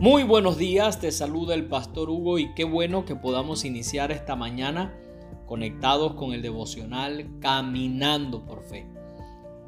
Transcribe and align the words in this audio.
Muy 0.00 0.22
buenos 0.22 0.58
días, 0.58 1.00
te 1.00 1.10
saluda 1.10 1.56
el 1.56 1.66
pastor 1.66 2.08
Hugo 2.08 2.38
y 2.38 2.54
qué 2.54 2.62
bueno 2.62 3.04
que 3.04 3.16
podamos 3.16 3.64
iniciar 3.64 4.12
esta 4.12 4.36
mañana 4.36 4.94
conectados 5.44 6.14
con 6.14 6.32
el 6.32 6.40
devocional 6.40 7.28
Caminando 7.40 8.46
por 8.46 8.62
Fe. 8.62 8.86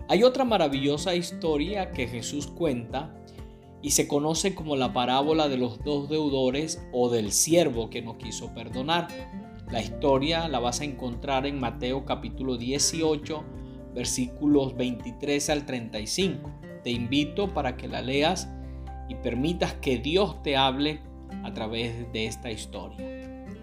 Hay 0.07 0.23
otra 0.23 0.45
maravillosa 0.45 1.17
historia 1.17 1.91
que 1.91 2.07
Jesús 2.07 2.47
cuenta 2.47 3.13
y 3.83 3.91
se 3.91 4.07
conoce 4.07 4.55
como 4.55 4.77
la 4.77 4.93
parábola 4.93 5.49
de 5.49 5.57
los 5.57 5.83
dos 5.83 6.09
deudores 6.09 6.81
o 6.93 7.11
del 7.11 7.33
siervo 7.33 7.91
que 7.91 8.01
no 8.01 8.17
quiso 8.17 8.55
perdonar. 8.55 9.09
La 9.69 9.83
historia 9.83 10.47
la 10.47 10.61
vas 10.61 10.81
a 10.81 10.85
encontrar 10.85 11.45
en 11.45 11.59
Mateo 11.59 12.05
capítulo 12.05 12.57
18 12.57 13.45
versículos 13.97 14.77
23 14.77 15.51
al 15.51 15.67
35. 15.67 16.51
Te 16.85 16.91
invito 16.91 17.53
para 17.53 17.77
que 17.77 17.89
la 17.89 18.01
leas 18.01 18.49
y 19.11 19.17
permitas 19.17 19.75
que 19.75 19.99
Dios 19.99 20.41
te 20.43 20.57
hable 20.57 21.01
a 21.43 21.53
través 21.53 22.11
de 22.13 22.27
esta 22.27 22.51
historia. 22.51 22.97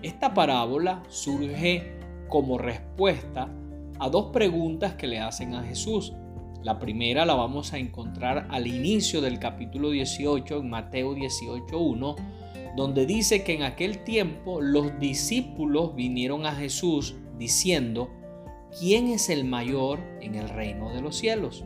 Esta 0.03 0.33
parábola 0.33 1.01
surge 1.07 1.97
como 2.27 2.57
respuesta 2.57 3.49
a 3.97 4.09
dos 4.09 4.27
preguntas 4.31 4.95
que 4.95 5.07
le 5.07 5.19
hacen 5.19 5.55
a 5.55 5.63
Jesús. 5.63 6.13
La 6.63 6.79
primera 6.79 7.25
la 7.25 7.33
vamos 7.35 7.71
a 7.71 7.77
encontrar 7.77 8.47
al 8.51 8.67
inicio 8.67 9.21
del 9.21 9.39
capítulo 9.39 9.89
18 9.89 10.57
en 10.57 10.69
Mateo 10.69 11.15
18.1, 11.15 12.15
donde 12.75 13.05
dice 13.05 13.45
que 13.45 13.53
en 13.53 13.63
aquel 13.63 14.03
tiempo 14.03 14.59
los 14.59 14.99
discípulos 14.99 15.95
vinieron 15.95 16.45
a 16.45 16.51
Jesús 16.51 17.15
diciendo, 17.37 18.09
¿quién 18.77 19.07
es 19.07 19.29
el 19.29 19.45
mayor 19.45 19.99
en 20.19 20.35
el 20.35 20.49
reino 20.49 20.93
de 20.93 21.01
los 21.01 21.15
cielos? 21.15 21.63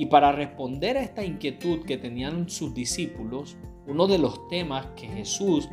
Y 0.00 0.06
para 0.06 0.32
responder 0.32 0.96
a 0.96 1.02
esta 1.02 1.22
inquietud 1.22 1.84
que 1.84 1.98
tenían 1.98 2.48
sus 2.48 2.72
discípulos, 2.72 3.58
uno 3.86 4.06
de 4.06 4.16
los 4.16 4.48
temas 4.48 4.86
que 4.96 5.06
Jesús 5.06 5.68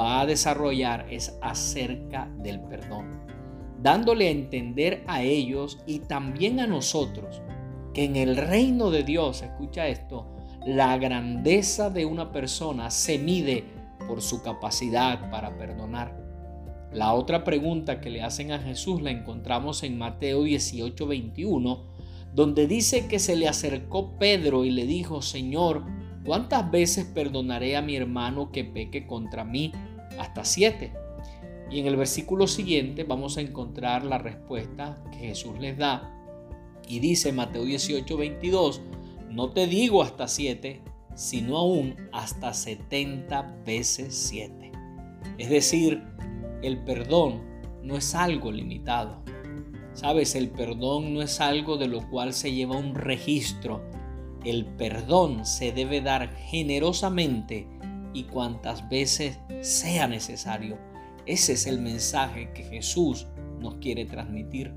va 0.00 0.22
a 0.22 0.26
desarrollar 0.26 1.06
es 1.10 1.38
acerca 1.42 2.30
del 2.38 2.60
perdón, 2.60 3.10
dándole 3.82 4.28
a 4.28 4.30
entender 4.30 5.04
a 5.06 5.22
ellos 5.22 5.80
y 5.86 5.98
también 5.98 6.60
a 6.60 6.66
nosotros 6.66 7.42
que 7.92 8.04
en 8.04 8.16
el 8.16 8.38
reino 8.38 8.90
de 8.90 9.02
Dios, 9.02 9.42
escucha 9.42 9.86
esto, 9.86 10.34
la 10.64 10.96
grandeza 10.96 11.90
de 11.90 12.06
una 12.06 12.32
persona 12.32 12.90
se 12.90 13.18
mide 13.18 13.64
por 14.06 14.22
su 14.22 14.42
capacidad 14.42 15.30
para 15.30 15.58
perdonar. 15.58 16.16
La 16.90 17.12
otra 17.12 17.44
pregunta 17.44 18.00
que 18.00 18.08
le 18.08 18.22
hacen 18.22 18.50
a 18.50 18.60
Jesús 18.60 19.02
la 19.02 19.10
encontramos 19.10 19.82
en 19.82 19.98
Mateo 19.98 20.44
18, 20.44 21.06
21 21.06 21.97
donde 22.38 22.68
dice 22.68 23.08
que 23.08 23.18
se 23.18 23.34
le 23.34 23.48
acercó 23.48 24.16
Pedro 24.16 24.64
y 24.64 24.70
le 24.70 24.86
dijo, 24.86 25.22
Señor, 25.22 25.84
¿cuántas 26.24 26.70
veces 26.70 27.04
perdonaré 27.04 27.76
a 27.76 27.82
mi 27.82 27.96
hermano 27.96 28.52
que 28.52 28.62
peque 28.62 29.08
contra 29.08 29.44
mí? 29.44 29.72
Hasta 30.20 30.44
siete. 30.44 30.92
Y 31.68 31.80
en 31.80 31.88
el 31.88 31.96
versículo 31.96 32.46
siguiente 32.46 33.02
vamos 33.02 33.36
a 33.36 33.40
encontrar 33.40 34.04
la 34.04 34.18
respuesta 34.18 35.02
que 35.10 35.18
Jesús 35.18 35.58
les 35.58 35.76
da. 35.78 36.14
Y 36.86 37.00
dice 37.00 37.32
Mateo 37.32 37.64
18, 37.64 38.16
22, 38.16 38.82
no 39.28 39.50
te 39.50 39.66
digo 39.66 40.00
hasta 40.00 40.28
siete, 40.28 40.80
sino 41.16 41.56
aún 41.56 41.96
hasta 42.12 42.54
setenta 42.54 43.52
veces 43.66 44.14
siete. 44.14 44.70
Es 45.38 45.50
decir, 45.50 46.04
el 46.62 46.84
perdón 46.84 47.42
no 47.82 47.96
es 47.96 48.14
algo 48.14 48.52
limitado. 48.52 49.24
Sabes, 49.98 50.36
el 50.36 50.50
perdón 50.50 51.12
no 51.12 51.22
es 51.22 51.40
algo 51.40 51.76
de 51.76 51.88
lo 51.88 52.08
cual 52.08 52.32
se 52.32 52.52
lleva 52.52 52.76
un 52.76 52.94
registro. 52.94 53.82
El 54.44 54.64
perdón 54.64 55.44
se 55.44 55.72
debe 55.72 56.00
dar 56.00 56.32
generosamente 56.36 57.66
y 58.14 58.22
cuantas 58.22 58.88
veces 58.88 59.40
sea 59.60 60.06
necesario. 60.06 60.78
Ese 61.26 61.54
es 61.54 61.66
el 61.66 61.80
mensaje 61.80 62.52
que 62.54 62.62
Jesús 62.62 63.26
nos 63.58 63.74
quiere 63.78 64.04
transmitir. 64.04 64.72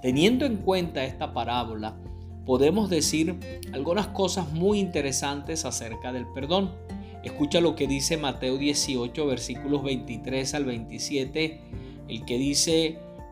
Teniendo 0.00 0.46
en 0.46 0.56
cuenta 0.56 1.04
esta 1.04 1.34
parábola, 1.34 1.98
podemos 2.46 2.88
decir 2.88 3.60
algunas 3.74 4.06
cosas 4.06 4.50
muy 4.52 4.78
interesantes 4.78 5.66
acerca 5.66 6.14
del 6.14 6.26
perdón. 6.32 6.72
Escucha 7.22 7.60
lo 7.60 7.76
que 7.76 7.86
dice 7.86 8.16
Mateo 8.16 8.56
18, 8.56 9.26
versículos 9.26 9.82
23 9.82 10.54
al 10.54 10.64
27, 10.64 11.60
el 12.08 12.24
que 12.24 12.38
dice, 12.38 12.98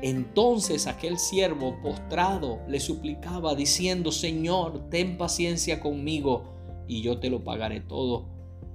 Entonces 0.00 0.86
aquel 0.86 1.18
siervo 1.18 1.76
postrado 1.82 2.60
le 2.68 2.78
suplicaba 2.78 3.54
diciendo, 3.56 4.12
Señor, 4.12 4.88
ten 4.90 5.18
paciencia 5.18 5.80
conmigo 5.80 6.44
y 6.86 7.02
yo 7.02 7.18
te 7.18 7.30
lo 7.30 7.42
pagaré 7.42 7.80
todo. 7.80 8.28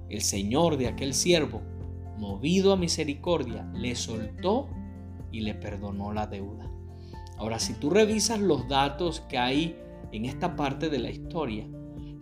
El 0.10 0.22
Señor 0.22 0.78
de 0.78 0.88
aquel 0.88 1.14
siervo, 1.14 1.62
movido 2.18 2.74
a 2.74 2.78
misericordia, 2.78 3.70
le 3.74 3.96
soltó 3.96 4.68
y 5.32 5.40
le 5.42 5.56
perdonó 5.56 6.12
la 6.12 6.28
deuda. 6.28 6.70
Ahora, 7.38 7.58
si 7.58 7.74
tú 7.74 7.90
revisas 7.90 8.40
los 8.40 8.68
datos 8.68 9.22
que 9.22 9.38
hay 9.38 9.78
en 10.12 10.26
esta 10.26 10.58
parte 10.58 10.90
de 10.90 11.00
la 11.00 11.10
historia, 11.10 11.66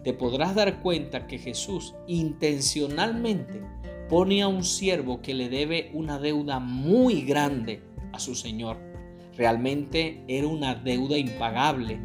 te 0.04 0.14
podrás 0.14 0.54
dar 0.54 0.82
cuenta 0.82 1.26
que 1.26 1.40
Jesús 1.40 1.96
intencionalmente 2.08 3.62
pone 4.10 4.44
a 4.44 4.48
un 4.48 4.64
siervo 4.64 5.22
que 5.22 5.34
le 5.34 5.50
debe 5.50 5.90
una 5.94 6.20
deuda 6.20 6.60
muy 6.60 7.22
grande 7.24 7.82
a 8.14 8.20
su 8.20 8.36
Señor 8.36 8.91
Realmente 9.38 10.24
era 10.28 10.48
una 10.48 10.76
deuda 10.76 11.18
impagable, 11.18 12.00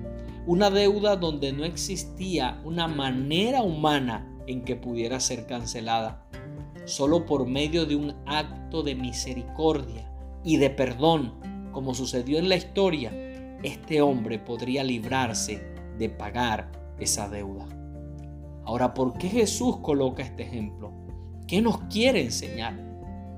una 0.46 0.70
deuda 0.70 1.16
donde 1.16 1.52
no 1.52 1.64
existía 1.64 2.60
una 2.64 2.86
manera 2.86 3.62
humana 3.62 4.32
en 4.46 4.62
que 4.62 4.76
pudiera 4.76 5.18
ser 5.18 5.46
cancelada. 5.46 6.24
Solo 6.84 7.26
por 7.26 7.46
medio 7.46 7.84
de 7.84 7.96
un 7.96 8.14
acto 8.26 8.82
de 8.82 8.94
misericordia 8.94 10.10
y 10.44 10.56
de 10.58 10.70
perdón, 10.70 11.34
como 11.72 11.94
sucedió 11.94 12.38
en 12.38 12.48
la 12.48 12.56
historia, 12.56 13.10
este 13.62 14.00
hombre 14.00 14.38
podría 14.38 14.84
librarse 14.84 15.66
de 15.98 16.08
pagar 16.08 16.70
esa 17.00 17.28
deuda. 17.28 17.66
Ahora, 18.64 18.94
¿por 18.94 19.18
qué 19.18 19.28
Jesús 19.28 19.78
coloca 19.78 20.22
este 20.22 20.44
ejemplo? 20.44 20.92
¿Qué 21.46 21.60
nos 21.60 21.78
quiere 21.84 22.22
enseñar? 22.22 22.74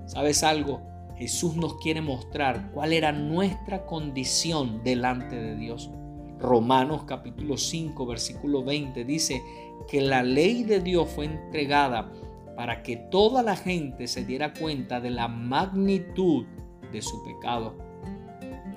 ¿Sabes 0.07 0.43
algo? 0.43 0.83
Jesús 1.19 1.57
nos 1.57 1.75
quiere 1.79 2.01
mostrar 2.01 2.71
cuál 2.71 2.93
era 2.93 3.11
nuestra 3.11 3.87
condición 3.87 4.85
delante 4.85 5.35
de 5.35 5.57
Dios. 5.57 5.91
Romanos 6.39 7.03
capítulo 7.07 7.57
5 7.57 8.07
versículo 8.07 8.63
20 8.63 9.05
dice 9.05 9.43
que 9.89 10.01
la 10.01 10.23
ley 10.23 10.63
de 10.63 10.79
Dios 10.79 11.09
fue 11.09 11.25
entregada 11.25 12.13
para 12.55 12.85
que 12.85 12.97
toda 12.97 13.43
la 13.43 13.57
gente 13.57 14.07
se 14.07 14.25
diera 14.25 14.53
cuenta 14.53 15.01
de 15.01 15.11
la 15.11 15.27
magnitud 15.27 16.47
de 16.93 17.03
su 17.03 17.21
pecado. 17.25 17.77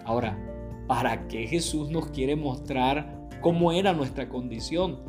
Ahora, 0.04 0.36
¿para 0.88 1.28
qué 1.28 1.46
Jesús 1.46 1.92
nos 1.92 2.08
quiere 2.08 2.36
mostrar 2.36 3.30
cómo 3.42 3.72
era 3.72 3.94
nuestra 3.94 4.28
condición? 4.28 5.00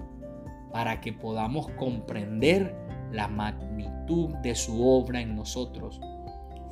Para 0.70 1.00
que 1.00 1.14
podamos 1.14 1.70
comprender 1.78 2.76
la 3.10 3.26
magnitud 3.26 4.34
de 4.42 4.54
su 4.54 4.86
obra 4.86 5.22
en 5.22 5.34
nosotros 5.34 5.98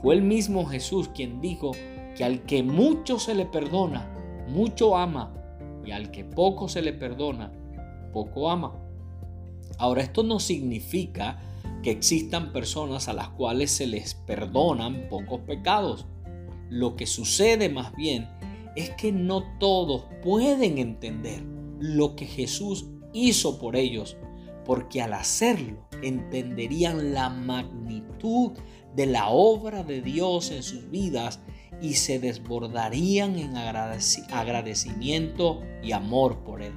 fue 0.03 0.15
el 0.15 0.23
mismo 0.23 0.67
Jesús 0.67 1.09
quien 1.09 1.41
dijo 1.41 1.73
que 2.17 2.25
al 2.25 2.43
que 2.43 2.63
mucho 2.63 3.19
se 3.19 3.35
le 3.35 3.47
perdona, 3.47 4.11
mucho 4.49 4.97
ama, 4.97 5.35
y 5.85 5.93
al 5.93 6.11
que 6.11 6.25
poco 6.25 6.69
se 6.69 6.83
le 6.83 6.93
perdona, 6.93 7.53
poco 8.13 8.51
ama. 8.51 8.75
Ahora, 9.79 10.03
esto 10.03 10.23
no 10.23 10.41
significa 10.41 11.41
que 11.83 11.91
existan 11.91 12.53
personas 12.53 13.09
a 13.09 13.13
las 13.13 13.29
cuales 13.31 13.71
se 13.71 13.87
les 13.87 14.15
perdonan 14.15 15.09
pocos 15.09 15.41
pecados. 15.41 16.07
Lo 16.69 16.97
que 16.97 17.07
sucede 17.07 17.69
más 17.69 17.95
bien 17.97 18.29
es 18.77 18.91
que 18.91 19.13
no 19.13 19.43
todos 19.59 20.05
pueden 20.23 20.79
entender 20.79 21.43
lo 21.79 22.15
que 22.17 22.27
Jesús 22.27 22.87
hizo 23.13 23.59
por 23.59 23.77
ellos, 23.77 24.17
porque 24.65 25.01
al 25.01 25.15
hacerlo 25.15 25.89
entenderían 26.03 27.13
la 27.13 27.31
magnitud 27.31 28.53
de 28.95 29.07
la 29.07 29.29
obra 29.29 29.85
de 29.85 30.03
Dios 30.03 30.51
en 30.51 30.63
sus 30.63 30.91
vidas 30.91 31.41
y 31.81 31.95
se 31.95 32.19
desbordarían 32.19 33.39
en 33.39 33.57
agradecimiento 33.57 35.63
y 35.83 35.93
amor 35.93 36.45
por 36.45 36.63
Él. 36.63 36.75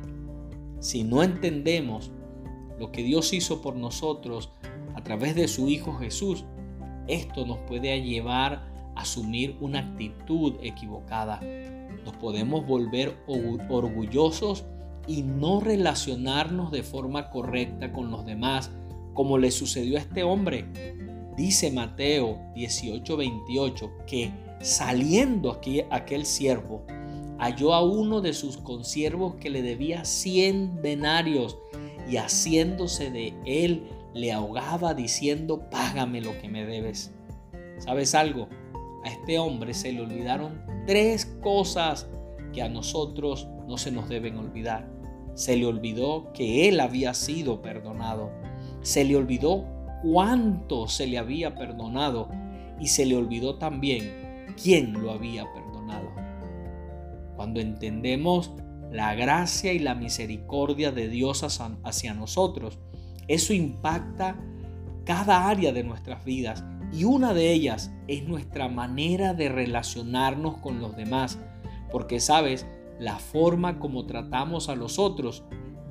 Si 0.79 1.03
no 1.03 1.23
entendemos 1.23 2.11
lo 2.79 2.91
que 2.91 3.03
Dios 3.03 3.33
hizo 3.33 3.61
por 3.61 3.75
nosotros 3.75 4.51
a 4.95 5.03
través 5.03 5.35
de 5.35 5.47
su 5.47 5.69
Hijo 5.69 5.93
Jesús, 5.93 6.45
esto 7.07 7.45
nos 7.45 7.59
puede 7.59 8.01
llevar 8.01 8.71
asumir 8.95 9.57
una 9.59 9.79
actitud 9.79 10.53
equivocada. 10.61 11.41
Nos 12.05 12.15
podemos 12.17 12.65
volver 12.65 13.17
orgullosos 13.27 14.65
y 15.07 15.23
no 15.23 15.59
relacionarnos 15.59 16.71
de 16.71 16.83
forma 16.83 17.29
correcta 17.29 17.91
con 17.91 18.11
los 18.11 18.25
demás, 18.25 18.71
como 19.13 19.37
le 19.37 19.51
sucedió 19.51 19.97
a 19.97 20.01
este 20.01 20.23
hombre. 20.23 20.65
Dice 21.35 21.71
Mateo 21.71 22.39
18:28 22.55 24.05
que 24.05 24.31
saliendo 24.61 25.51
aquí, 25.51 25.81
aquel 25.89 26.25
siervo, 26.25 26.85
halló 27.39 27.73
a 27.73 27.83
uno 27.83 28.21
de 28.21 28.33
sus 28.33 28.57
consiervos 28.57 29.35
que 29.35 29.49
le 29.49 29.61
debía 29.61 30.05
cien 30.05 30.81
denarios 30.81 31.57
y 32.09 32.17
haciéndose 32.17 33.11
de 33.11 33.33
él 33.45 33.87
le 34.13 34.31
ahogaba 34.31 34.93
diciendo, 34.93 35.69
págame 35.69 36.21
lo 36.21 36.39
que 36.39 36.47
me 36.47 36.65
debes. 36.65 37.11
¿Sabes 37.79 38.13
algo? 38.13 38.47
A 39.03 39.09
este 39.09 39.39
hombre 39.39 39.73
se 39.73 39.91
le 39.91 40.01
olvidaron 40.01 40.61
tres 40.85 41.25
cosas 41.41 42.07
que 42.53 42.61
a 42.61 42.69
nosotros 42.69 43.47
no 43.67 43.77
se 43.77 43.91
nos 43.91 44.07
deben 44.07 44.37
olvidar. 44.37 44.89
Se 45.33 45.57
le 45.57 45.65
olvidó 45.65 46.31
que 46.33 46.69
él 46.69 46.79
había 46.79 47.13
sido 47.13 47.61
perdonado. 47.61 48.31
Se 48.81 49.03
le 49.03 49.15
olvidó 49.15 49.65
cuánto 50.03 50.87
se 50.87 51.07
le 51.07 51.17
había 51.17 51.55
perdonado. 51.55 52.29
Y 52.79 52.87
se 52.87 53.05
le 53.05 53.15
olvidó 53.15 53.55
también 53.55 54.45
quién 54.61 54.93
lo 55.01 55.11
había 55.11 55.45
perdonado. 55.53 56.11
Cuando 57.35 57.59
entendemos 57.59 58.51
la 58.91 59.15
gracia 59.15 59.73
y 59.73 59.79
la 59.79 59.95
misericordia 59.95 60.91
de 60.91 61.07
Dios 61.07 61.43
hacia 61.43 62.13
nosotros, 62.13 62.77
eso 63.27 63.53
impacta 63.53 64.37
cada 65.05 65.47
área 65.47 65.71
de 65.71 65.83
nuestras 65.83 66.23
vidas 66.25 66.63
y 66.91 67.05
una 67.05 67.33
de 67.33 67.51
ellas 67.51 67.91
es 68.07 68.27
nuestra 68.27 68.67
manera 68.67 69.33
de 69.33 69.49
relacionarnos 69.49 70.57
con 70.57 70.79
los 70.79 70.95
demás, 70.95 71.39
porque 71.91 72.19
sabes, 72.19 72.67
la 72.99 73.17
forma 73.17 73.79
como 73.79 74.05
tratamos 74.05 74.69
a 74.69 74.75
los 74.75 74.99
otros 74.99 75.43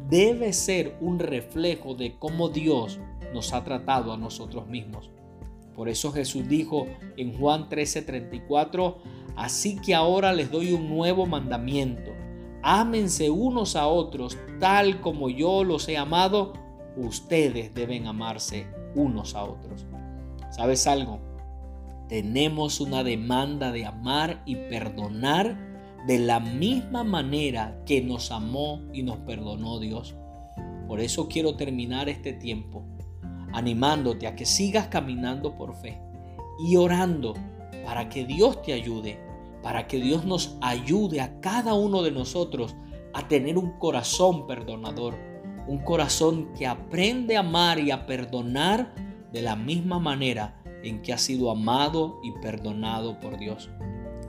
debe 0.08 0.52
ser 0.52 0.96
un 1.00 1.18
reflejo 1.18 1.94
de 1.94 2.18
cómo 2.18 2.50
Dios 2.50 3.00
nos 3.32 3.52
ha 3.52 3.64
tratado 3.64 4.12
a 4.12 4.16
nosotros 4.16 4.66
mismos. 4.66 5.10
Por 5.74 5.88
eso 5.88 6.12
Jesús 6.12 6.48
dijo 6.48 6.86
en 7.16 7.36
Juan 7.38 7.68
13:34, 7.68 8.96
así 9.36 9.76
que 9.80 9.94
ahora 9.94 10.32
les 10.32 10.50
doy 10.50 10.72
un 10.72 10.88
nuevo 10.88 11.26
mandamiento. 11.26 12.12
Ámense 12.62 13.30
unos 13.30 13.74
a 13.74 13.86
otros 13.86 14.38
tal 14.60 15.00
como 15.00 15.28
yo 15.28 15.64
los 15.64 15.88
he 15.88 15.96
amado, 15.96 16.52
ustedes 16.96 17.74
deben 17.74 18.06
amarse 18.06 18.66
unos 18.94 19.34
a 19.34 19.44
otros. 19.44 19.86
¿Sabes 20.50 20.86
algo? 20.86 21.18
Tenemos 22.08 22.80
una 22.80 23.02
demanda 23.02 23.72
de 23.72 23.86
amar 23.86 24.42
y 24.44 24.56
perdonar 24.56 25.56
de 26.06 26.18
la 26.18 26.40
misma 26.40 27.04
manera 27.04 27.82
que 27.86 28.02
nos 28.02 28.30
amó 28.30 28.82
y 28.92 29.02
nos 29.02 29.16
perdonó 29.18 29.80
Dios. 29.80 30.14
Por 30.86 31.00
eso 31.00 31.26
quiero 31.26 31.56
terminar 31.56 32.08
este 32.08 32.32
tiempo 32.32 32.84
animándote 33.52 34.26
a 34.26 34.34
que 34.34 34.46
sigas 34.46 34.88
caminando 34.88 35.54
por 35.56 35.74
fe 35.74 36.00
y 36.58 36.76
orando 36.76 37.34
para 37.84 38.08
que 38.08 38.24
Dios 38.24 38.62
te 38.62 38.72
ayude, 38.72 39.18
para 39.62 39.86
que 39.86 39.98
Dios 39.98 40.24
nos 40.24 40.56
ayude 40.60 41.20
a 41.20 41.40
cada 41.40 41.74
uno 41.74 42.02
de 42.02 42.10
nosotros 42.10 42.76
a 43.14 43.28
tener 43.28 43.58
un 43.58 43.78
corazón 43.78 44.46
perdonador, 44.46 45.16
un 45.66 45.78
corazón 45.78 46.52
que 46.54 46.66
aprende 46.66 47.36
a 47.36 47.40
amar 47.40 47.78
y 47.78 47.90
a 47.90 48.06
perdonar 48.06 48.94
de 49.32 49.42
la 49.42 49.56
misma 49.56 49.98
manera 49.98 50.60
en 50.82 51.02
que 51.02 51.12
ha 51.12 51.18
sido 51.18 51.50
amado 51.50 52.20
y 52.22 52.32
perdonado 52.40 53.18
por 53.20 53.38
Dios. 53.38 53.70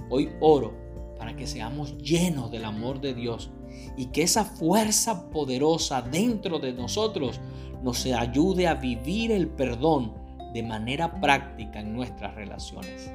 Hoy 0.09 0.29
oro 0.39 0.73
para 1.17 1.35
que 1.35 1.47
seamos 1.47 1.97
llenos 1.97 2.51
del 2.51 2.65
amor 2.65 3.01
de 3.01 3.13
Dios 3.13 3.51
y 3.97 4.07
que 4.07 4.23
esa 4.23 4.45
fuerza 4.45 5.29
poderosa 5.29 6.01
dentro 6.01 6.59
de 6.59 6.73
nosotros 6.73 7.39
nos 7.83 8.05
ayude 8.05 8.67
a 8.67 8.75
vivir 8.75 9.31
el 9.31 9.47
perdón 9.47 10.13
de 10.53 10.63
manera 10.63 11.19
práctica 11.19 11.79
en 11.79 11.93
nuestras 11.93 12.35
relaciones. 12.35 13.11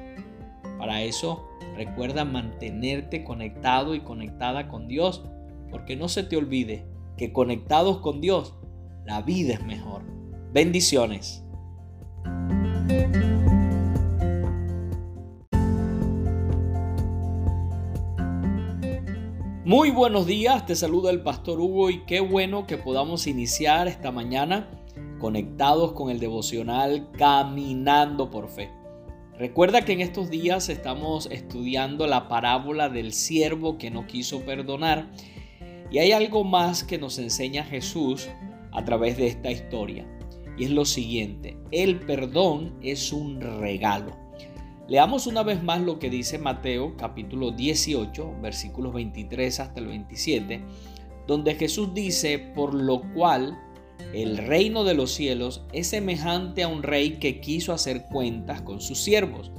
Para 0.77 1.01
eso, 1.01 1.45
recuerda 1.75 2.23
mantenerte 2.25 3.23
conectado 3.23 3.95
y 3.95 4.01
conectada 4.01 4.67
con 4.67 4.87
Dios, 4.87 5.23
porque 5.71 5.95
no 5.95 6.07
se 6.07 6.23
te 6.23 6.37
olvide 6.37 6.85
que 7.17 7.33
conectados 7.33 7.99
con 7.99 8.21
Dios, 8.21 8.53
la 9.05 9.21
vida 9.21 9.53
es 9.53 9.65
mejor. 9.65 10.03
Bendiciones. 10.53 11.43
Muy 19.69 19.91
buenos 19.91 20.25
días, 20.25 20.65
te 20.65 20.75
saluda 20.75 21.11
el 21.11 21.21
pastor 21.21 21.59
Hugo 21.59 21.91
y 21.91 22.03
qué 22.05 22.21
bueno 22.21 22.65
que 22.65 22.79
podamos 22.79 23.27
iniciar 23.27 23.87
esta 23.87 24.11
mañana 24.11 24.67
conectados 25.19 25.91
con 25.91 26.09
el 26.09 26.19
devocional 26.19 27.11
Caminando 27.11 28.31
por 28.31 28.49
Fe. 28.49 28.71
Recuerda 29.37 29.85
que 29.85 29.93
en 29.93 30.01
estos 30.01 30.31
días 30.31 30.69
estamos 30.69 31.27
estudiando 31.29 32.07
la 32.07 32.27
parábola 32.27 32.89
del 32.89 33.13
siervo 33.13 33.77
que 33.77 33.91
no 33.91 34.07
quiso 34.07 34.43
perdonar 34.43 35.11
y 35.91 35.99
hay 35.99 36.13
algo 36.13 36.43
más 36.43 36.83
que 36.83 36.97
nos 36.97 37.19
enseña 37.19 37.63
Jesús 37.63 38.27
a 38.71 38.83
través 38.85 39.17
de 39.17 39.27
esta 39.27 39.51
historia. 39.51 40.03
Y 40.57 40.63
es 40.63 40.71
lo 40.71 40.83
siguiente, 40.83 41.59
el 41.69 41.99
perdón 41.99 42.73
es 42.81 43.13
un 43.13 43.39
regalo. 43.39 44.28
Leamos 44.89 45.27
una 45.27 45.43
vez 45.43 45.61
más 45.61 45.81
lo 45.81 45.99
que 45.99 46.09
dice 46.09 46.39
Mateo 46.39 46.97
capítulo 46.97 47.51
18, 47.51 48.37
versículos 48.41 48.91
23 48.91 49.59
hasta 49.59 49.79
el 49.79 49.85
27, 49.85 50.63
donde 51.27 51.53
Jesús 51.53 51.93
dice, 51.93 52.39
por 52.39 52.73
lo 52.73 53.03
cual 53.13 53.55
el 54.15 54.39
reino 54.39 54.83
de 54.83 54.95
los 54.95 55.11
cielos 55.11 55.61
es 55.73 55.89
semejante 55.89 56.63
a 56.63 56.67
un 56.67 56.81
rey 56.81 57.19
que 57.19 57.39
quiso 57.39 57.71
hacer 57.71 58.05
cuentas 58.11 58.63
con 58.63 58.81
sus 58.81 58.97
siervos. 58.97 59.51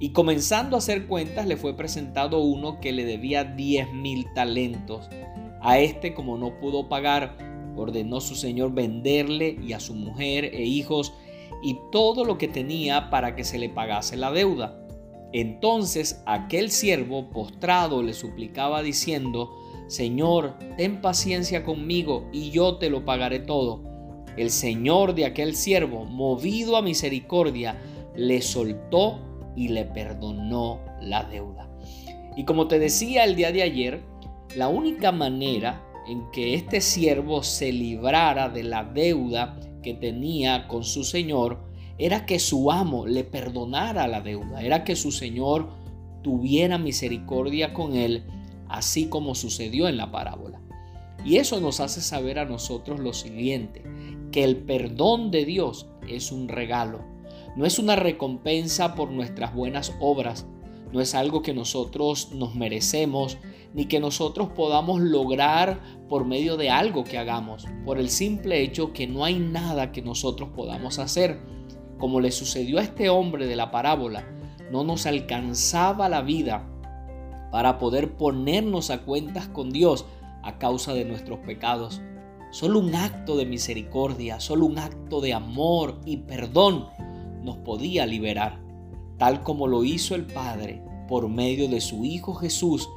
Y 0.00 0.10
comenzando 0.10 0.74
a 0.74 0.80
hacer 0.80 1.06
cuentas 1.06 1.46
le 1.46 1.56
fue 1.56 1.76
presentado 1.76 2.40
uno 2.40 2.80
que 2.80 2.90
le 2.90 3.04
debía 3.04 3.44
diez 3.44 3.86
mil 3.92 4.26
talentos. 4.34 5.08
A 5.62 5.78
este, 5.78 6.14
como 6.14 6.36
no 6.36 6.58
pudo 6.58 6.88
pagar, 6.88 7.36
ordenó 7.76 8.20
su 8.20 8.34
señor 8.34 8.74
venderle 8.74 9.56
y 9.62 9.72
a 9.72 9.78
su 9.78 9.94
mujer 9.94 10.46
e 10.46 10.64
hijos 10.64 11.14
y 11.64 11.78
todo 11.90 12.26
lo 12.26 12.36
que 12.36 12.46
tenía 12.46 13.08
para 13.08 13.34
que 13.34 13.42
se 13.42 13.58
le 13.58 13.70
pagase 13.70 14.18
la 14.18 14.30
deuda. 14.30 14.78
Entonces 15.32 16.22
aquel 16.26 16.70
siervo 16.70 17.30
postrado 17.30 18.02
le 18.02 18.12
suplicaba 18.12 18.82
diciendo, 18.82 19.50
Señor, 19.88 20.58
ten 20.76 21.00
paciencia 21.00 21.64
conmigo 21.64 22.28
y 22.32 22.50
yo 22.50 22.76
te 22.76 22.90
lo 22.90 23.06
pagaré 23.06 23.38
todo. 23.38 23.82
El 24.36 24.50
señor 24.50 25.14
de 25.14 25.24
aquel 25.24 25.56
siervo, 25.56 26.04
movido 26.04 26.76
a 26.76 26.82
misericordia, 26.82 27.80
le 28.14 28.42
soltó 28.42 29.20
y 29.56 29.68
le 29.68 29.86
perdonó 29.86 30.80
la 31.00 31.24
deuda. 31.24 31.70
Y 32.36 32.44
como 32.44 32.68
te 32.68 32.78
decía 32.78 33.24
el 33.24 33.36
día 33.36 33.52
de 33.52 33.62
ayer, 33.62 34.02
la 34.54 34.68
única 34.68 35.12
manera 35.12 35.82
en 36.06 36.30
que 36.30 36.54
este 36.54 36.82
siervo 36.82 37.42
se 37.42 37.72
librara 37.72 38.50
de 38.50 38.64
la 38.64 38.84
deuda 38.84 39.58
que 39.84 39.94
tenía 39.94 40.66
con 40.66 40.82
su 40.82 41.04
señor 41.04 41.60
era 41.98 42.26
que 42.26 42.40
su 42.40 42.72
amo 42.72 43.06
le 43.06 43.22
perdonara 43.22 44.08
la 44.08 44.20
deuda, 44.20 44.62
era 44.62 44.82
que 44.82 44.96
su 44.96 45.12
señor 45.12 45.68
tuviera 46.22 46.78
misericordia 46.78 47.72
con 47.72 47.94
él, 47.94 48.24
así 48.68 49.06
como 49.06 49.36
sucedió 49.36 49.86
en 49.86 49.96
la 49.96 50.10
parábola. 50.10 50.60
Y 51.24 51.36
eso 51.36 51.60
nos 51.60 51.78
hace 51.78 52.00
saber 52.00 52.38
a 52.38 52.44
nosotros 52.44 52.98
lo 52.98 53.12
siguiente, 53.12 53.84
que 54.32 54.42
el 54.42 54.56
perdón 54.56 55.30
de 55.30 55.44
Dios 55.44 55.86
es 56.08 56.32
un 56.32 56.48
regalo, 56.48 57.00
no 57.56 57.64
es 57.64 57.78
una 57.78 57.94
recompensa 57.94 58.94
por 58.96 59.10
nuestras 59.10 59.54
buenas 59.54 59.94
obras, 60.00 60.46
no 60.92 61.00
es 61.00 61.14
algo 61.14 61.42
que 61.42 61.54
nosotros 61.54 62.32
nos 62.32 62.54
merecemos, 62.54 63.38
ni 63.74 63.86
que 63.86 63.98
nosotros 64.00 64.50
podamos 64.50 65.00
lograr 65.00 65.80
por 66.08 66.24
medio 66.24 66.56
de 66.56 66.70
algo 66.70 67.02
que 67.04 67.18
hagamos, 67.18 67.66
por 67.84 67.98
el 67.98 68.08
simple 68.08 68.62
hecho 68.62 68.92
que 68.92 69.06
no 69.08 69.24
hay 69.24 69.38
nada 69.38 69.90
que 69.90 70.00
nosotros 70.00 70.50
podamos 70.54 70.98
hacer. 70.98 71.40
Como 71.98 72.20
le 72.20 72.30
sucedió 72.30 72.78
a 72.78 72.82
este 72.82 73.08
hombre 73.08 73.46
de 73.46 73.56
la 73.56 73.72
parábola, 73.72 74.24
no 74.70 74.84
nos 74.84 75.06
alcanzaba 75.06 76.08
la 76.08 76.22
vida 76.22 76.70
para 77.50 77.78
poder 77.78 78.16
ponernos 78.16 78.90
a 78.90 79.02
cuentas 79.02 79.48
con 79.48 79.70
Dios 79.70 80.06
a 80.42 80.58
causa 80.58 80.94
de 80.94 81.04
nuestros 81.04 81.40
pecados. 81.40 82.00
Solo 82.50 82.78
un 82.78 82.94
acto 82.94 83.36
de 83.36 83.46
misericordia, 83.46 84.38
solo 84.38 84.66
un 84.66 84.78
acto 84.78 85.20
de 85.20 85.34
amor 85.34 86.00
y 86.04 86.18
perdón 86.18 86.86
nos 87.42 87.56
podía 87.58 88.06
liberar, 88.06 88.60
tal 89.18 89.42
como 89.42 89.66
lo 89.66 89.82
hizo 89.82 90.14
el 90.14 90.26
Padre 90.26 90.82
por 91.08 91.28
medio 91.28 91.68
de 91.68 91.80
su 91.80 92.04
Hijo 92.04 92.34
Jesús, 92.34 92.88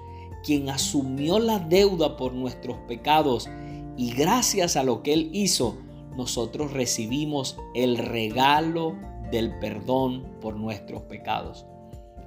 quien 0.48 0.70
asumió 0.70 1.40
la 1.40 1.60
deuda 1.60 2.16
por 2.16 2.32
nuestros 2.32 2.78
pecados 2.88 3.50
y 3.98 4.14
gracias 4.14 4.78
a 4.78 4.84
lo 4.84 5.04
que 5.04 5.12
Él 5.12 5.30
hizo, 5.34 5.78
nosotros 6.16 6.72
recibimos 6.72 7.58
el 7.76 7.98
regalo 7.98 8.96
del 9.30 9.60
perdón 9.60 10.26
por 10.40 10.56
nuestros 10.56 11.02
pecados. 11.02 11.66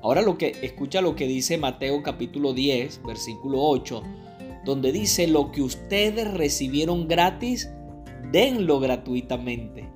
Ahora 0.02 0.20
lo 0.20 0.36
que 0.36 0.54
escucha 0.60 1.00
lo 1.00 1.16
que 1.16 1.26
dice 1.26 1.56
Mateo 1.56 2.02
capítulo 2.02 2.52
10, 2.52 3.00
versículo 3.06 3.62
8, 3.62 4.02
donde 4.66 4.92
dice 4.92 5.26
lo 5.26 5.50
que 5.50 5.62
ustedes 5.62 6.30
recibieron 6.34 7.08
gratis, 7.08 7.70
denlo 8.30 8.80
gratuitamente. 8.80 9.88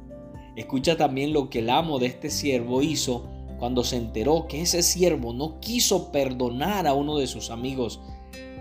Escucha 0.56 0.96
también 0.96 1.34
lo 1.34 1.50
que 1.50 1.58
el 1.58 1.68
amo 1.68 1.98
de 1.98 2.06
este 2.06 2.30
siervo 2.30 2.80
hizo 2.80 3.28
cuando 3.58 3.84
se 3.84 3.96
enteró 3.96 4.46
que 4.48 4.62
ese 4.62 4.82
siervo 4.82 5.34
no 5.34 5.60
quiso 5.60 6.10
perdonar 6.10 6.86
a 6.86 6.94
uno 6.94 7.18
de 7.18 7.26
sus 7.26 7.50
amigos. 7.50 8.00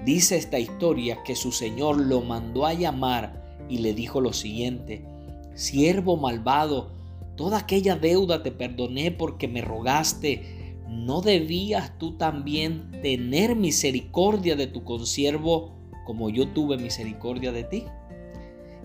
Dice 0.06 0.38
esta 0.38 0.60
historia 0.60 1.24
que 1.24 1.36
su 1.36 1.52
señor 1.52 1.98
lo 1.98 2.22
mandó 2.22 2.66
a 2.66 2.74
llamar 2.74 3.66
y 3.70 3.78
le 3.78 3.94
dijo 3.94 4.22
lo 4.22 4.34
siguiente, 4.34 5.06
siervo 5.56 6.18
malvado, 6.18 6.92
toda 7.38 7.60
aquella 7.60 7.96
deuda 7.96 8.44
te 8.44 8.52
perdoné 8.52 9.12
porque 9.12 9.48
me 9.48 9.62
rogaste 9.62 10.64
¿no 10.94 11.22
debías 11.22 11.98
tú 11.98 12.18
también 12.18 12.92
tener 13.02 13.56
misericordia 13.56 14.56
de 14.56 14.68
tu 14.68 14.84
consiervo 14.84 15.74
como 16.06 16.30
yo 16.30 16.50
tuve 16.50 16.78
misericordia 16.78 17.52
de 17.52 17.64
ti? 17.64 17.84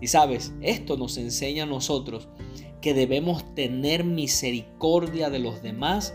Y 0.01 0.07
sabes, 0.07 0.55
esto 0.61 0.97
nos 0.97 1.19
enseña 1.19 1.65
a 1.65 1.67
nosotros 1.67 2.29
que 2.81 2.95
debemos 2.95 3.55
tener 3.55 4.05
misericordia 4.05 5.29
de 5.29 5.41
los 5.41 5.63
demás, 5.63 6.15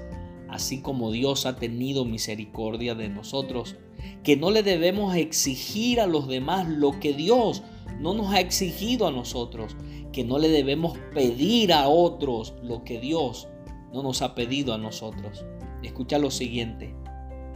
así 0.50 0.82
como 0.82 1.12
Dios 1.12 1.46
ha 1.46 1.58
tenido 1.58 2.06
misericordia 2.06 2.96
de 2.96 3.10
nosotros. 3.10 3.76
Que 4.24 4.38
no 4.38 4.52
le 4.52 4.64
debemos 4.64 5.16
exigir 5.16 6.00
a 6.00 6.08
los 6.08 6.28
demás 6.28 6.68
lo 6.68 7.00
que 7.00 7.14
Dios 7.14 7.64
no 8.00 8.14
nos 8.14 8.34
ha 8.34 8.40
exigido 8.40 9.08
a 9.08 9.12
nosotros. 9.12 9.76
Que 10.12 10.24
no 10.24 10.38
le 10.38 10.50
debemos 10.50 10.98
pedir 11.14 11.74
a 11.74 11.88
otros 11.88 12.54
lo 12.62 12.84
que 12.84 13.00
Dios 13.00 13.48
no 13.94 14.04
nos 14.04 14.22
ha 14.22 14.36
pedido 14.36 14.74
a 14.74 14.78
nosotros. 14.78 15.46
Escucha 15.84 16.18
lo 16.18 16.32
siguiente, 16.32 16.96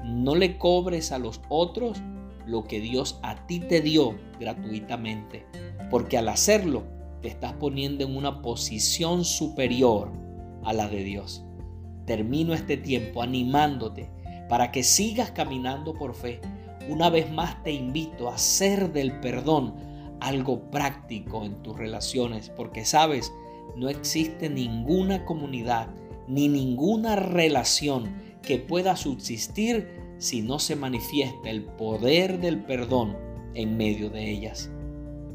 no 0.04 0.36
le 0.36 0.58
cobres 0.58 1.12
a 1.12 1.18
los 1.18 1.42
otros 1.50 1.98
lo 2.46 2.63
que 2.63 2.80
Dios 2.80 3.20
a 3.24 3.48
ti 3.48 3.60
te 3.60 3.82
dio 3.82 4.16
gratuitamente, 4.39 5.46
porque 5.89 6.18
al 6.18 6.30
hacerlo 6.30 6.84
te 7.22 7.27
estás 7.27 7.54
poniendo 7.54 8.04
en 8.04 8.16
una 8.16 8.42
posición 8.42 9.25
superior 9.25 10.12
a 10.63 10.74
la 10.74 10.88
de 10.88 11.04
Dios. 11.04 11.44
Termino 12.06 12.54
este 12.54 12.77
tiempo 12.77 13.22
animándote 13.22 14.10
para 14.50 14.72
que 14.72 14.84
sigas 14.84 15.32
caminando 15.32 15.94
por 15.94 16.13
fe. 16.13 16.42
Una 16.89 17.10
vez 17.10 17.32
más 17.32 17.62
te 17.63 17.72
invito 17.72 18.30
a 18.30 18.36
hacer 18.36 18.92
del 18.94 19.20
perdón 19.20 19.75
algo 20.20 20.72
práctico 20.72 21.44
en 21.44 21.62
tus 21.62 21.77
relaciones, 21.77 22.50
porque 22.50 22.86
sabes, 22.86 23.32
no 23.75 23.89
existe 23.89 24.50
ninguna 24.50 25.25
comunidad 25.25 25.89
ni 26.27 26.48
ninguna 26.48 27.16
relación 27.16 28.16
que 28.42 28.58
pueda 28.58 28.96
subsistir 28.96 29.89
si 30.18 30.42
no 30.42 30.60
se 30.60 30.75
manifiesta 30.75 31.50
el 31.50 31.63
poder 31.63 32.39
del 32.39 32.63
perdón 32.63 33.16
en 33.54 33.77
medio 33.77 34.10
de 34.10 34.30
ellas. 34.30 34.72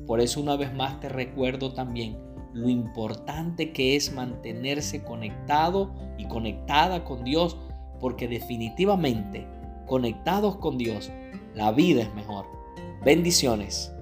Por 0.06 0.20
eso 0.20 0.40
una 0.40 0.56
vez 0.56 0.74
más 0.74 1.00
te 1.00 1.08
recuerdo 1.08 1.72
también 1.72 2.18
lo 2.52 2.68
importante 2.68 3.72
que 3.72 3.96
es 3.96 4.12
mantenerse 4.12 5.02
conectado 5.02 5.94
y 6.18 6.26
conectada 6.26 7.04
con 7.04 7.24
Dios, 7.24 7.56
porque 8.02 8.28
definitivamente 8.28 9.46
conectados 9.86 10.56
con 10.56 10.76
Dios, 10.76 11.10
la 11.54 11.72
vida 11.72 12.02
es 12.02 12.14
mejor. 12.14 12.44
Bendiciones. 13.04 13.92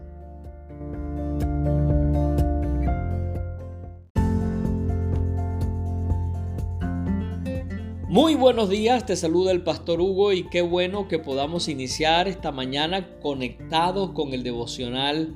Muy 8.09 8.35
buenos 8.35 8.69
días, 8.71 9.07
te 9.07 9.14
saluda 9.14 9.52
el 9.52 9.62
pastor 9.62 10.00
Hugo 10.00 10.33
y 10.33 10.49
qué 10.49 10.62
bueno 10.62 11.07
que 11.07 11.21
podamos 11.21 11.69
iniciar 11.69 12.26
esta 12.26 12.50
mañana 12.50 13.21
conectados 13.21 14.11
con 14.11 14.33
el 14.33 14.42
devocional 14.42 15.33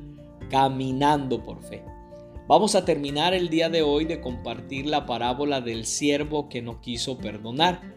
Caminando 0.51 1.45
por 1.45 1.63
Fe. 1.63 1.85
Vamos 2.49 2.75
a 2.75 2.85
terminar 2.85 3.33
el 3.33 3.49
día 3.49 3.69
de 3.69 3.83
hoy 3.83 4.07
de 4.07 4.21
compartir 4.21 4.87
la 4.87 5.07
parábola 5.07 5.61
del 5.61 5.87
siervo 5.87 6.49
que 6.49 6.63
no 6.63 6.81
quiso 6.81 7.17
perdonar. 7.19 7.94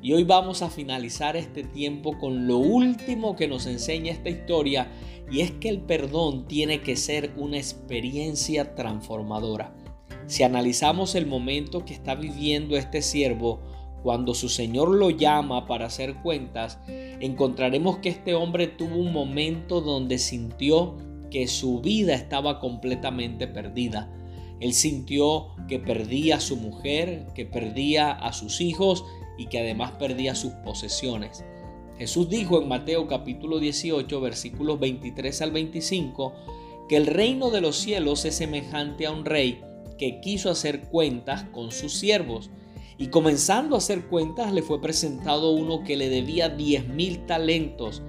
Y 0.00 0.12
hoy 0.12 0.22
vamos 0.22 0.62
a 0.62 0.70
finalizar 0.70 1.36
este 1.36 1.64
tiempo 1.64 2.18
con 2.18 2.46
lo 2.46 2.58
último 2.58 3.34
que 3.34 3.48
nos 3.48 3.66
enseña 3.66 4.12
esta 4.12 4.28
historia 4.28 4.92
y 5.30 5.40
es 5.40 5.50
que 5.50 5.68
el 5.68 5.80
perdón 5.80 6.46
tiene 6.46 6.80
que 6.82 6.96
ser 6.96 7.32
una 7.36 7.56
experiencia 7.56 8.76
transformadora. 8.76 9.74
Si 10.26 10.44
analizamos 10.44 11.16
el 11.16 11.26
momento 11.26 11.84
que 11.84 11.94
está 11.94 12.14
viviendo 12.14 12.76
este 12.76 13.02
siervo, 13.02 13.60
cuando 14.04 14.34
su 14.34 14.48
Señor 14.48 14.94
lo 14.94 15.10
llama 15.10 15.66
para 15.66 15.86
hacer 15.86 16.14
cuentas, 16.22 16.78
encontraremos 16.86 17.98
que 17.98 18.10
este 18.10 18.34
hombre 18.34 18.68
tuvo 18.68 18.96
un 18.96 19.12
momento 19.12 19.80
donde 19.80 20.18
sintió 20.18 20.96
que 21.30 21.48
su 21.48 21.80
vida 21.80 22.14
estaba 22.14 22.60
completamente 22.60 23.48
perdida. 23.48 24.14
Él 24.60 24.72
sintió 24.72 25.48
que 25.68 25.78
perdía 25.78 26.36
a 26.36 26.40
su 26.40 26.56
mujer, 26.56 27.26
que 27.34 27.44
perdía 27.44 28.12
a 28.12 28.32
sus 28.32 28.60
hijos 28.60 29.04
y 29.38 29.46
que 29.46 29.60
además 29.60 29.92
perdía 29.92 30.34
sus 30.34 30.52
posesiones. 30.52 31.44
Jesús 31.96 32.28
dijo 32.28 32.60
en 32.60 32.68
Mateo 32.68 33.06
capítulo 33.06 33.58
18 33.58 34.20
versículos 34.20 34.78
23 34.78 35.42
al 35.42 35.50
25 35.52 36.34
que 36.88 36.96
el 36.96 37.06
reino 37.06 37.50
de 37.50 37.60
los 37.60 37.76
cielos 37.76 38.24
es 38.24 38.36
semejante 38.36 39.06
a 39.06 39.12
un 39.12 39.24
rey 39.24 39.62
que 39.96 40.20
quiso 40.20 40.50
hacer 40.50 40.82
cuentas 40.82 41.44
con 41.52 41.72
sus 41.72 41.94
siervos 41.94 42.50
y 42.98 43.08
comenzando 43.08 43.76
a 43.76 43.78
hacer 43.78 44.06
cuentas, 44.06 44.52
le 44.52 44.60
fue 44.60 44.80
presentado 44.80 45.52
uno 45.52 45.84
que 45.84 45.96
le 45.96 46.08
debía 46.08 46.48
diez 46.48 46.86
mil 46.88 47.26
talentos. 47.26 48.02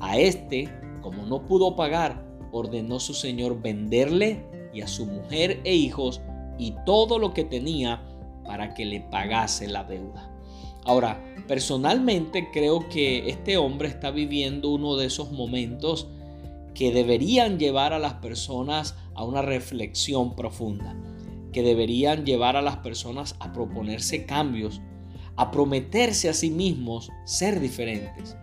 A 0.00 0.18
este, 0.18 0.70
como 1.02 1.26
no 1.26 1.44
pudo 1.46 1.76
pagar, 1.76 2.24
ordenó 2.50 3.00
su 3.00 3.12
señor 3.12 3.60
venderle 3.60 4.42
y 4.72 4.80
a 4.80 4.88
su 4.88 5.04
mujer 5.04 5.60
e 5.64 5.74
hijos 5.74 6.22
y 6.58 6.74
todo 6.86 7.18
lo 7.18 7.34
que 7.34 7.44
tenía 7.44 8.02
para 8.44 8.72
que 8.72 8.86
le 8.86 9.00
pagase 9.00 9.68
la 9.68 9.84
deuda. 9.84 10.29
Ahora, 10.84 11.22
personalmente 11.46 12.50
creo 12.52 12.88
que 12.88 13.28
este 13.28 13.56
hombre 13.56 13.88
está 13.88 14.10
viviendo 14.10 14.70
uno 14.70 14.96
de 14.96 15.06
esos 15.06 15.32
momentos 15.32 16.08
que 16.74 16.92
deberían 16.92 17.58
llevar 17.58 17.92
a 17.92 17.98
las 17.98 18.14
personas 18.14 18.96
a 19.14 19.24
una 19.24 19.42
reflexión 19.42 20.34
profunda 20.34 20.96
que 21.52 21.62
deberían 21.62 22.24
llevar 22.24 22.56
a 22.56 22.62
las 22.62 22.76
personas 22.76 23.36
a 23.40 23.52
proponerse 23.52 24.24
cambios, 24.24 24.80
a 25.36 25.50
prometerse 25.50 26.28
a 26.28 26.34
sí 26.34 26.50
mismos 26.50 27.10
ser 27.24 27.60
diferentes. 27.60 28.36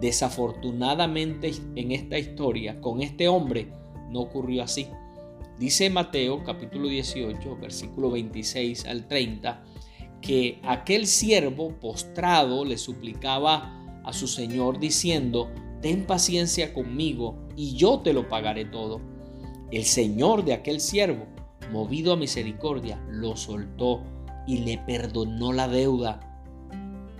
Desafortunadamente 0.00 1.52
en 1.74 1.92
esta 1.92 2.18
historia 2.18 2.80
con 2.80 3.02
este 3.02 3.28
hombre 3.28 3.68
no 4.10 4.20
ocurrió 4.20 4.62
así. 4.62 4.88
Dice 5.58 5.88
Mateo 5.88 6.44
capítulo 6.44 6.88
18 6.88 7.56
versículo 7.56 8.10
26 8.10 8.86
al 8.86 9.08
30 9.08 9.64
que 10.20 10.60
aquel 10.64 11.06
siervo 11.06 11.78
postrado 11.80 12.64
le 12.64 12.78
suplicaba 12.78 14.00
a 14.04 14.12
su 14.12 14.26
señor 14.26 14.78
diciendo, 14.78 15.50
ten 15.82 16.06
paciencia 16.06 16.72
conmigo 16.72 17.36
y 17.56 17.74
yo 17.74 18.00
te 18.00 18.12
lo 18.12 18.28
pagaré 18.28 18.64
todo. 18.64 19.00
El 19.70 19.84
señor 19.84 20.44
de 20.44 20.54
aquel 20.54 20.80
siervo 20.80 21.26
movido 21.70 22.12
a 22.12 22.16
misericordia, 22.16 23.00
lo 23.10 23.36
soltó 23.36 24.02
y 24.46 24.58
le 24.58 24.78
perdonó 24.78 25.52
la 25.52 25.68
deuda. 25.68 26.20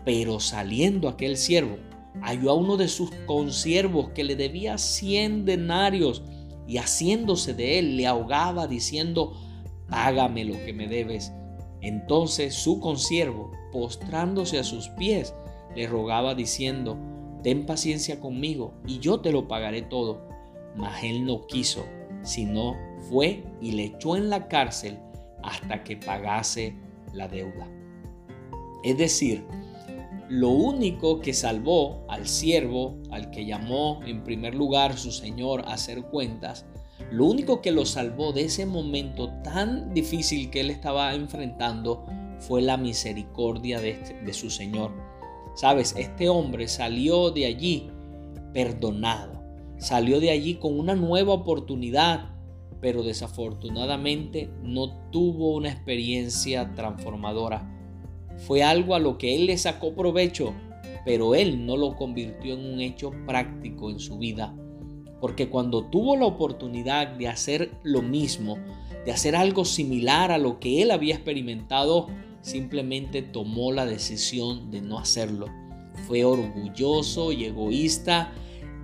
Pero 0.05 0.41
saliendo 0.41 1.09
aquel 1.09 1.37
siervo, 1.37 1.79
halló 2.23 2.51
a 2.51 2.55
uno 2.55 2.77
de 2.77 2.89
sus 2.89 3.11
consiervos 3.27 4.11
que 4.11 4.25
le 4.25 4.37
debía 4.37 4.79
cien 4.79 5.45
denarios 5.45 6.23
y 6.67 6.79
haciéndose 6.79 7.55
de 7.55 7.79
él 7.79 7.97
le 7.97 8.07
ahogaba 8.07 8.67
diciendo, 8.67 9.37
págame 9.89 10.45
lo 10.45 10.55
que 10.65 10.73
me 10.73 10.87
debes. 10.87 11.33
Entonces 11.81 12.55
su 12.55 12.81
consiervo, 12.81 13.51
postrándose 13.73 14.59
a 14.59 14.65
sus 14.65 14.89
pies, 14.91 15.35
le 15.75 15.87
rogaba 15.87 16.35
diciendo, 16.35 16.97
ten 17.43 17.67
paciencia 17.67 18.21
conmigo 18.21 18.73
y 18.87 18.99
yo 18.99 19.21
te 19.21 19.33
lo 19.33 19.47
pagaré 19.47 19.83
todo. 19.83 20.27
Mas 20.75 21.05
él 21.05 21.25
no 21.25 21.47
quiso, 21.47 21.85
sino 22.23 22.77
fue 23.09 23.45
y 23.61 23.73
le 23.73 23.85
echó 23.85 24.17
en 24.17 24.31
la 24.31 24.49
cárcel 24.49 24.99
hasta 25.43 25.85
que 25.85 25.97
pagase 25.97 26.77
la 27.13 27.29
deuda. 27.29 27.69
Es 28.83 28.99
decir, 28.99 29.45
lo 30.29 30.51
único 30.51 31.21
que 31.21 31.33
salvó 31.33 32.05
al 32.09 32.27
siervo, 32.27 32.97
al 33.11 33.31
que 33.31 33.47
llamó 33.47 34.01
en 34.05 34.25
primer 34.25 34.55
lugar 34.55 34.99
su 34.99 35.13
señor 35.13 35.63
a 35.67 35.75
hacer 35.75 36.03
cuentas, 36.03 36.67
lo 37.11 37.27
único 37.27 37.63
que 37.63 37.73
lo 37.73 37.85
salvó 37.85 38.33
de 38.33 38.43
ese 38.43 38.67
momento 38.67 39.31
tan 39.43 39.93
difícil 39.95 40.51
que 40.51 40.61
él 40.61 40.71
estaba 40.71 41.15
enfrentando 41.15 42.05
fue 42.41 42.63
la 42.63 42.77
misericordia 42.77 43.81
de, 43.81 43.91
este, 43.91 44.15
de 44.15 44.33
su 44.33 44.51
señor. 44.51 44.93
Sabes, 45.55 45.95
este 45.97 46.29
hombre 46.29 46.69
salió 46.69 47.31
de 47.31 47.47
allí 47.47 47.91
perdonado, 48.53 49.43
salió 49.79 50.21
de 50.21 50.31
allí 50.31 50.57
con 50.57 50.79
una 50.79 50.95
nueva 50.95 51.33
oportunidad 51.33 52.37
pero 52.81 53.03
desafortunadamente 53.03 54.51
no 54.63 55.11
tuvo 55.11 55.55
una 55.57 55.71
experiencia 55.71 56.73
transformadora. 56.75 57.69
Fue 58.37 58.63
algo 58.63 58.95
a 58.95 58.99
lo 58.99 59.19
que 59.19 59.35
él 59.35 59.47
le 59.47 59.57
sacó 59.57 59.95
provecho, 59.95 60.55
pero 61.05 61.35
él 61.35 61.65
no 61.65 61.77
lo 61.77 61.97
convirtió 61.97 62.55
en 62.55 62.65
un 62.65 62.81
hecho 62.81 63.13
práctico 63.27 63.91
en 63.91 63.99
su 63.99 64.19
vida. 64.19 64.55
Porque 65.21 65.49
cuando 65.49 65.85
tuvo 65.85 66.17
la 66.17 66.27
oportunidad 66.27 67.09
de 67.09 67.29
hacer 67.29 67.73
lo 67.83 68.03
mismo, 68.03 68.59
de 69.05 69.13
hacer 69.13 69.37
algo 69.37 69.65
similar 69.65 70.31
a 70.31 70.39
lo 70.39 70.59
que 70.61 70.83
él 70.83 70.91
había 70.91 71.15
experimentado, 71.15 72.09
simplemente 72.41 73.23
tomó 73.23 73.73
la 73.73 73.87
decisión 73.87 74.71
de 74.71 74.83
no 74.83 74.99
hacerlo. 74.99 75.47
Fue 76.07 76.25
orgulloso 76.25 77.33
y 77.33 77.45
egoísta 77.45 78.33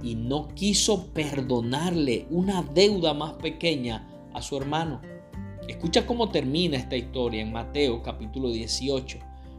y 0.03 0.15
no 0.15 0.49
quiso 0.49 1.07
perdonarle 1.13 2.27
una 2.31 2.63
deuda 2.63 3.15
más 3.15 3.35
pequeña 3.35 4.09
a 4.33 4.43
su 4.43 4.57
hermano. 4.57 5.01
Escucha 5.69 6.07
cómo 6.07 6.31
termina 6.31 6.77
esta 6.77 6.97
historia 6.97 7.41
en 7.41 7.53
Mateo 7.53 8.03
capítulo 8.03 8.51
18, 8.51 9.19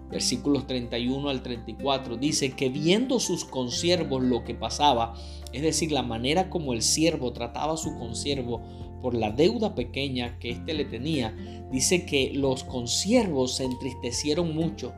versículos 0.09 0.67
31 0.67 1.29
al 1.29 1.41
34. 1.41 2.17
Dice 2.17 2.51
que 2.51 2.69
viendo 2.69 3.19
sus 3.19 3.45
consiervos 3.45 4.23
lo 4.23 4.43
que 4.43 4.55
pasaba, 4.55 5.13
es 5.51 5.61
decir, 5.61 5.91
la 5.91 6.03
manera 6.03 6.49
como 6.49 6.73
el 6.73 6.81
siervo 6.81 7.33
trataba 7.33 7.73
a 7.73 7.77
su 7.77 7.97
consiervo 7.97 8.61
por 9.01 9.15
la 9.15 9.31
deuda 9.31 9.75
pequeña 9.75 10.39
que 10.39 10.51
éste 10.51 10.73
le 10.73 10.85
tenía, 10.85 11.35
dice 11.71 12.05
que 12.05 12.31
los 12.33 12.63
consiervos 12.63 13.55
se 13.55 13.65
entristecieron 13.65 14.55
mucho 14.55 14.93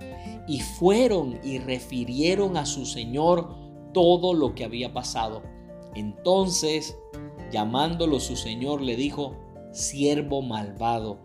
y 0.48 0.60
fueron 0.60 1.40
y 1.44 1.58
refirieron 1.58 2.56
a 2.58 2.66
su 2.66 2.86
señor 2.86 3.56
todo 3.94 4.34
lo 4.34 4.54
que 4.54 4.64
había 4.64 4.94
pasado. 4.94 5.42
Entonces, 5.96 6.98
llamándolo 7.52 8.20
su 8.20 8.36
señor, 8.36 8.82
le 8.82 8.96
dijo, 8.96 9.36
siervo 9.72 10.42
malvado, 10.42 11.20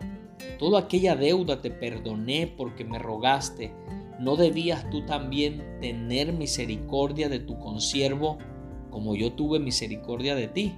toda 0.59 0.79
aquella 0.79 1.15
deuda 1.15 1.61
te 1.61 1.71
perdoné 1.71 2.47
porque 2.47 2.83
me 2.85 2.99
rogaste. 2.99 3.73
¿No 4.19 4.35
debías 4.35 4.89
tú 4.89 5.05
también 5.05 5.79
tener 5.81 6.33
misericordia 6.33 7.27
de 7.29 7.39
tu 7.39 7.57
consiervo 7.59 8.37
como 8.91 9.15
yo 9.15 9.33
tuve 9.33 9.59
misericordia 9.59 10.35
de 10.35 10.47
ti? 10.47 10.75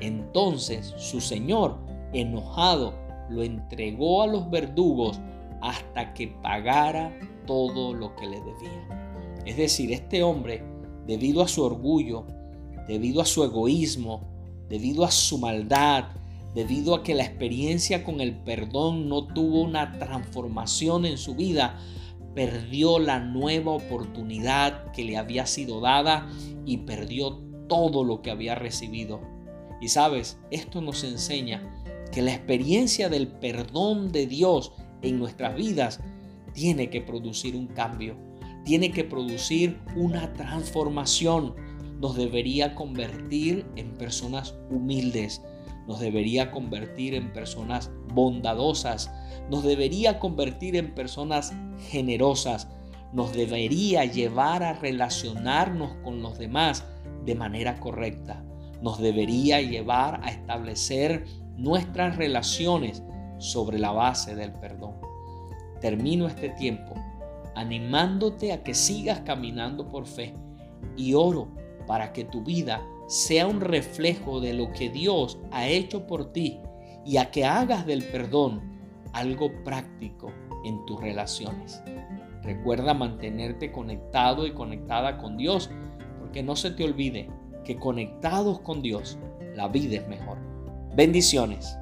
Entonces 0.00 0.94
su 0.96 1.20
señor, 1.20 1.78
enojado, 2.12 2.94
lo 3.30 3.42
entregó 3.42 4.22
a 4.22 4.26
los 4.26 4.50
verdugos 4.50 5.20
hasta 5.60 6.14
que 6.14 6.28
pagara 6.28 7.18
todo 7.46 7.94
lo 7.94 8.14
que 8.16 8.26
le 8.26 8.40
debía. 8.40 9.42
Es 9.44 9.56
decir, 9.56 9.92
este 9.92 10.22
hombre 10.22 10.62
debido 11.06 11.42
a 11.42 11.48
su 11.48 11.64
orgullo, 11.64 12.26
debido 12.86 13.20
a 13.20 13.24
su 13.24 13.42
egoísmo, 13.42 14.20
debido 14.68 15.04
a 15.04 15.10
su 15.10 15.38
maldad, 15.38 16.04
debido 16.58 16.96
a 16.96 17.04
que 17.04 17.14
la 17.14 17.22
experiencia 17.22 18.02
con 18.02 18.20
el 18.20 18.34
perdón 18.34 19.08
no 19.08 19.28
tuvo 19.28 19.62
una 19.62 19.92
transformación 20.00 21.06
en 21.06 21.16
su 21.16 21.36
vida, 21.36 21.78
perdió 22.34 22.98
la 22.98 23.20
nueva 23.20 23.70
oportunidad 23.70 24.90
que 24.90 25.04
le 25.04 25.16
había 25.16 25.46
sido 25.46 25.80
dada 25.80 26.28
y 26.66 26.78
perdió 26.78 27.38
todo 27.68 28.02
lo 28.02 28.22
que 28.22 28.32
había 28.32 28.56
recibido. 28.56 29.20
Y 29.80 29.86
sabes, 29.86 30.40
esto 30.50 30.80
nos 30.80 31.04
enseña 31.04 31.62
que 32.10 32.22
la 32.22 32.34
experiencia 32.34 33.08
del 33.08 33.28
perdón 33.28 34.10
de 34.10 34.26
Dios 34.26 34.72
en 35.02 35.20
nuestras 35.20 35.54
vidas 35.54 36.00
tiene 36.54 36.90
que 36.90 37.00
producir 37.00 37.54
un 37.54 37.68
cambio 37.68 38.16
tiene 38.68 38.90
que 38.90 39.02
producir 39.02 39.80
una 39.96 40.34
transformación. 40.34 41.54
Nos 42.02 42.16
debería 42.16 42.74
convertir 42.74 43.64
en 43.76 43.94
personas 43.94 44.56
humildes, 44.68 45.40
nos 45.88 46.00
debería 46.00 46.50
convertir 46.50 47.14
en 47.14 47.32
personas 47.32 47.90
bondadosas, 48.12 49.10
nos 49.50 49.64
debería 49.64 50.20
convertir 50.20 50.76
en 50.76 50.94
personas 50.94 51.54
generosas, 51.88 52.68
nos 53.14 53.32
debería 53.32 54.04
llevar 54.04 54.62
a 54.62 54.74
relacionarnos 54.74 55.96
con 56.04 56.20
los 56.20 56.38
demás 56.38 56.84
de 57.24 57.34
manera 57.34 57.80
correcta, 57.80 58.44
nos 58.82 58.98
debería 58.98 59.62
llevar 59.62 60.20
a 60.22 60.28
establecer 60.28 61.24
nuestras 61.56 62.16
relaciones 62.16 63.02
sobre 63.38 63.78
la 63.78 63.92
base 63.92 64.36
del 64.36 64.52
perdón. 64.52 64.96
Termino 65.80 66.26
este 66.26 66.50
tiempo 66.50 66.94
animándote 67.54 68.52
a 68.52 68.62
que 68.62 68.74
sigas 68.74 69.20
caminando 69.20 69.88
por 69.88 70.06
fe 70.06 70.34
y 70.96 71.14
oro 71.14 71.48
para 71.86 72.12
que 72.12 72.24
tu 72.24 72.42
vida 72.44 72.82
sea 73.08 73.46
un 73.46 73.60
reflejo 73.60 74.40
de 74.40 74.52
lo 74.52 74.70
que 74.72 74.90
Dios 74.90 75.38
ha 75.50 75.66
hecho 75.66 76.06
por 76.06 76.30
ti 76.32 76.60
y 77.04 77.16
a 77.16 77.30
que 77.30 77.44
hagas 77.44 77.86
del 77.86 78.04
perdón 78.04 78.60
algo 79.14 79.50
práctico 79.64 80.30
en 80.64 80.84
tus 80.84 81.00
relaciones. 81.00 81.82
Recuerda 82.42 82.92
mantenerte 82.92 83.72
conectado 83.72 84.46
y 84.46 84.52
conectada 84.52 85.18
con 85.18 85.38
Dios, 85.38 85.70
porque 86.20 86.42
no 86.42 86.54
se 86.54 86.70
te 86.70 86.84
olvide 86.84 87.30
que 87.64 87.76
conectados 87.76 88.60
con 88.60 88.82
Dios, 88.82 89.18
la 89.54 89.68
vida 89.68 89.96
es 89.96 90.08
mejor. 90.08 90.38
Bendiciones. 90.94 91.78